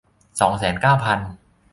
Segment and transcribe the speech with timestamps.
[0.39, 1.19] สองแสนเก้าพัน